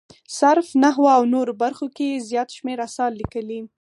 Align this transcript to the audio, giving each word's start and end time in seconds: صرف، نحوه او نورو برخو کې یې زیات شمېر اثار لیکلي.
صرف، 0.39 0.67
نحوه 0.83 1.09
او 1.17 1.23
نورو 1.33 1.53
برخو 1.63 1.85
کې 1.95 2.05
یې 2.11 2.25
زیات 2.29 2.49
شمېر 2.57 2.77
اثار 2.87 3.11
لیکلي. 3.19 3.59